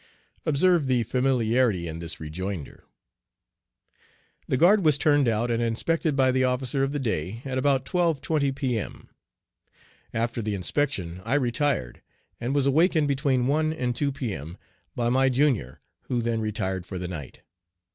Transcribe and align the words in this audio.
Observe 0.47 0.87
the 0.87 1.03
familiarity 1.03 1.87
in 1.87 1.99
this 1.99 2.19
rejoinder. 2.19 2.85
The 4.47 4.57
guard 4.57 4.83
was 4.83 4.97
turned 4.97 5.27
out 5.27 5.51
and 5.51 5.61
inspected 5.61 6.15
by 6.15 6.31
the 6.31 6.43
officer 6.43 6.81
of 6.83 6.91
the 6.91 6.97
day 6.97 7.43
at 7.45 7.59
about 7.59 7.85
12.20 7.85 8.55
P.M. 8.55 9.09
After 10.11 10.41
the 10.41 10.55
inspection 10.55 11.21
I 11.23 11.35
retired, 11.35 12.01
and 12.39 12.55
was 12.55 12.65
awakened 12.65 13.09
between 13.09 13.45
1 13.45 13.73
and 13.73 13.95
2 13.95 14.11
P.M. 14.11 14.57
by 14.95 15.09
my 15.09 15.29
junior, 15.29 15.81
who 16.07 16.23
then 16.23 16.41
retired 16.41 16.87
for 16.87 16.97
the 16.97 17.07
night. 17.07 17.41